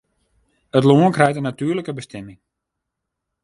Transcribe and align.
It 0.77 0.87
lân 0.89 1.11
krijt 1.15 1.35
in 1.35 1.41
natuerlike 1.47 1.93
bestimming. 1.97 2.39